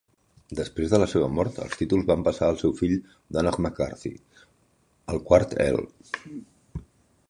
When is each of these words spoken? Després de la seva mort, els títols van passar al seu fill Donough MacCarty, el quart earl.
Després 0.59 0.93
de 0.93 0.99
la 1.03 1.07
seva 1.11 1.27
mort, 1.39 1.59
els 1.65 1.75
títols 1.81 2.07
van 2.13 2.25
passar 2.29 2.49
al 2.55 2.59
seu 2.63 2.75
fill 2.81 2.97
Donough 3.37 3.63
MacCarty, 3.67 4.15
el 5.15 5.25
quart 5.31 5.59
earl. 5.71 5.91